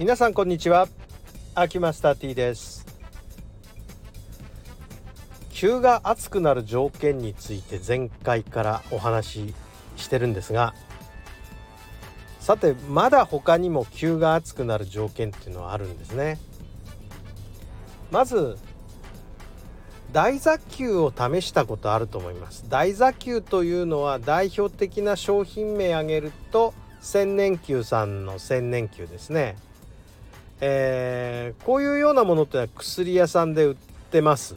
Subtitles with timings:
[0.00, 0.88] 皆さんこんにちは。
[1.54, 2.86] アキマスター T です。
[5.50, 9.54] 急が暑くなる条件について前回からお話し
[9.96, 10.72] してるんですが
[12.38, 16.38] さてまだ他にも急が暑くなる条件っていうのはあるんですね。
[18.10, 18.56] まず
[20.12, 22.64] 大座球を試したことあると思います。
[22.70, 29.56] 大座球というのは代表的な商品名挙げると千年球さんの千年球ですね。
[30.60, 33.76] えー、こういうようなものっては薬屋さんで売っ
[34.10, 34.56] てます。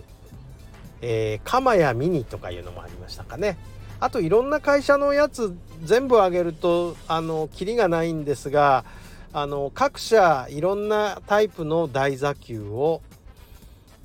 [1.02, 3.58] えー、鎌やミニとかいうのもありましたかね。
[4.00, 8.84] あといろんな会社のやつ全部あげるとあのキリがないんですが
[9.32, 13.02] あの各社いろんなタイプの台座球を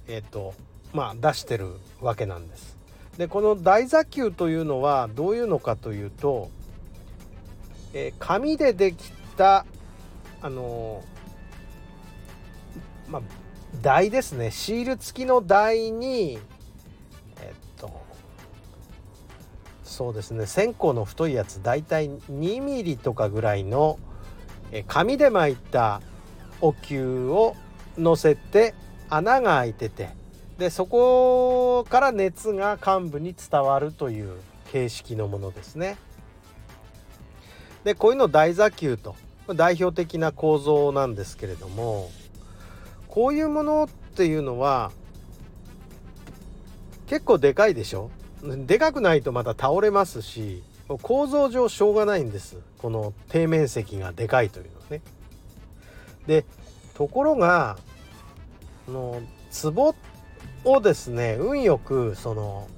[0.06, 0.54] えっ、ー、と
[0.92, 2.78] まあ出してるわけなんです。
[3.16, 6.50] でこの台座球というのはどういうのかというと、
[7.92, 9.66] えー、紙でできた
[10.40, 11.02] あの
[13.08, 13.22] まあ、
[13.82, 16.38] 台ですねシール付きの台に
[17.40, 17.90] えっと
[19.82, 23.98] そうですね線香の太いやつ大体2ミリとかぐらいの
[24.86, 26.02] 紙で巻いた
[26.60, 27.56] お灸を
[27.96, 28.74] 乗せて
[29.08, 30.10] 穴が開いてて
[30.58, 34.38] でそこから熱が幹部に伝わるという
[34.72, 35.96] 形式のものですね。
[37.84, 39.14] でこういうの台座球と
[39.54, 42.10] 代表的な構造なんですけれども
[43.18, 44.92] こういうものっていうのは
[47.08, 48.12] 結構でかいでしょ？
[48.64, 50.62] でかくないとまた倒れますし
[51.02, 55.00] 構造上しょうがないんですこの底面積がでかいというのはね。
[56.28, 56.44] で
[56.94, 57.76] ところが
[58.86, 59.20] あの
[59.64, 59.96] 壺
[60.62, 62.68] をですね運よくその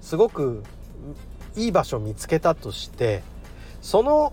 [0.00, 0.62] すごく
[1.56, 3.22] いい場所見つけたとして
[3.82, 4.32] その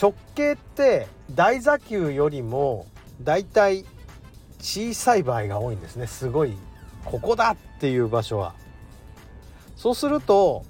[0.00, 2.86] 直径って大座球よりも
[3.22, 3.84] だいたい
[4.60, 6.54] 小さい場合が多いんですねすごい
[7.04, 8.54] ここだっていう場所は。
[9.76, 10.64] そうすると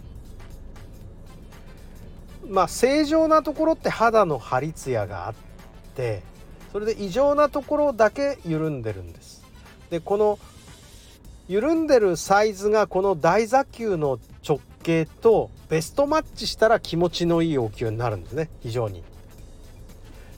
[2.48, 5.34] まあ正常なところって肌の張り艶があっ
[5.94, 6.22] て
[6.72, 9.44] それで異常なところだけ緩んでるんです。
[9.90, 10.38] でこの
[11.48, 19.02] 緩んでるサイズがこの大座球の直径とベストマッチしたら気持ちのいいお球になるんですね非常に。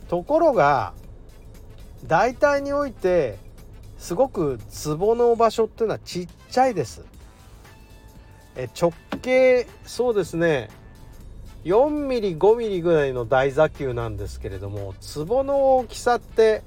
[0.09, 0.95] ところが
[2.05, 3.39] 大体において
[3.99, 7.05] すごくツボの場所っていうのはちっちゃいです
[8.57, 8.93] え直
[9.23, 10.69] 径そうですね
[11.65, 16.63] 4ミリ5ミリぐらいの大座球なんですけれどもツボの大きさって、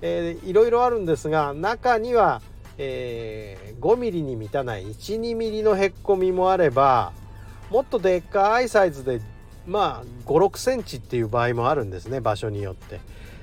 [0.00, 2.42] えー、いろいろあるんですが中には、
[2.76, 7.12] えー、5ミリに満たない12ミリのへっこみもあれば
[7.70, 9.20] もっとでっかいサイズで
[9.64, 13.00] まあ56センチっていう場合もあるんですね場所によって。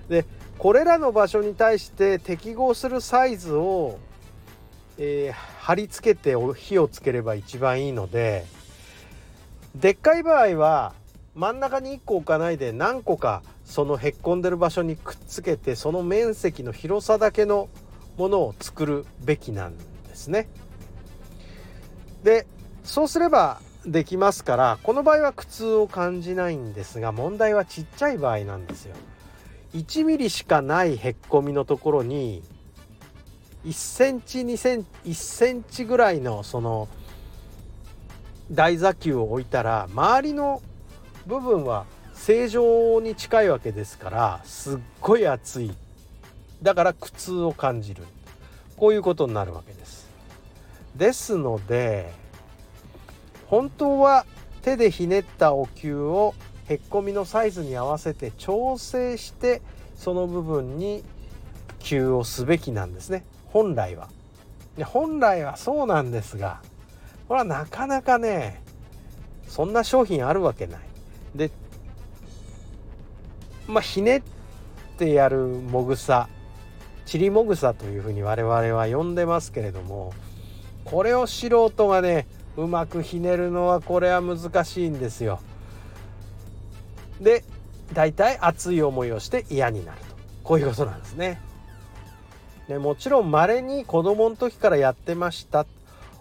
[0.09, 0.25] で
[0.58, 4.00] これらの場所に対して適合するサイズを、
[4.97, 8.46] えー、貼り付けて火をつければ一番いいので
[9.75, 10.94] でっかい場合は
[11.36, 17.70] 真ん中に1個置かないで何個かそのへっこんでる場所にくっつけてその面積の広さだけの
[18.18, 19.84] ものを作るべきなんで
[20.16, 20.50] すね。
[22.24, 22.47] で
[22.84, 28.96] そうすればできますからこの場合は苦痛を感じないんですが問題はちっちゃい場合なんですよ。
[29.74, 32.41] 1ミリしかないへっこみのところに
[33.66, 36.88] 1センチ2センチ1センチぐらいのその
[38.52, 40.62] 台座球を置いたら周りの
[41.28, 41.85] 部分は
[42.16, 45.74] 正常に近いわけですからすっごい熱い。
[46.62, 48.03] だから苦痛を感じる。
[48.75, 50.09] こういうことになるわけです。
[50.96, 52.12] ですので
[53.47, 54.25] 本当は
[54.62, 56.34] 手でひねったお灸を
[56.69, 59.62] へっこみのサイズに合わせて調整して
[59.96, 61.03] その部分に
[61.80, 64.09] 給をすべきなんですね本来は。
[64.78, 66.62] で本来はそうなんですが
[67.28, 68.62] これはなかなかね
[69.47, 70.79] そんな商品あるわけない。
[71.34, 71.49] で
[73.67, 74.22] まあひねっ
[74.97, 76.29] てやるもぐさ
[77.08, 80.14] ちりもぐさというふうに我々は呼んでますけれども
[80.85, 82.28] これを素人がね
[82.58, 85.40] うまくひねるのはこれは難しいんですよ。
[87.22, 87.44] で
[87.94, 90.06] 大体熱い思いをして嫌になると
[90.44, 91.42] こういうことなんですね。
[92.68, 95.66] でもちろん稀に子供の時からやってました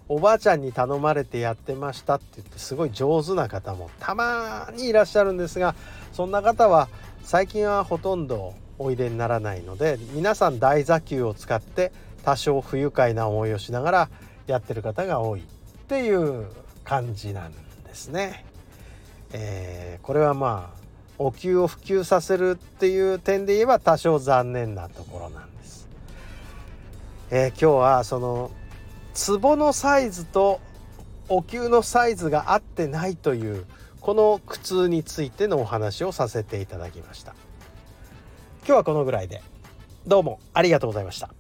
[0.09, 5.75] おばあちゃんに頼まれてやってましたって言ってすごい上手な方もたまにいらっしゃるんですが
[6.15, 6.89] そんな方は
[7.23, 11.93] 最近はほとんどおいでにならないので皆さん大座球を使って
[12.25, 14.11] 多少不愉快な思いをしながら
[14.47, 15.45] やってる方が多いっ
[15.89, 16.47] ていう
[16.85, 17.53] 感じなん
[17.85, 18.47] ですね。
[19.33, 20.88] えー、これはまあ
[21.19, 25.89] お灸を普及させるっていう点で言えば多少残念なところなんです。
[27.31, 28.51] えー、今日はその
[29.41, 30.61] 壺のサイズと
[31.29, 33.67] お灸のサイズが合ってないという
[34.01, 37.35] この苦痛についてのお話をさせていただきました。
[38.67, 39.43] 今日はこのぐらいで
[40.07, 41.31] どうもありがとうございました。